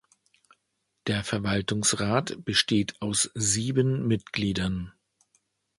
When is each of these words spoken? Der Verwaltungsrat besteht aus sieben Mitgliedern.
Der 1.05 1.23
Verwaltungsrat 1.23 2.43
besteht 2.43 2.99
aus 3.03 3.29
sieben 3.35 4.07
Mitgliedern. 4.07 4.91